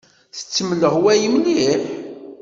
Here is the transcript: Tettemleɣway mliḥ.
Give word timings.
Tettemleɣway 0.35 1.21
mliḥ. 1.33 1.83